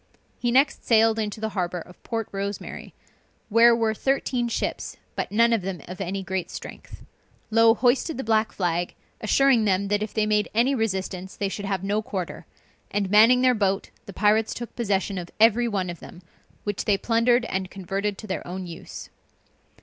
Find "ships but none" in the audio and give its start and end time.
4.47-5.53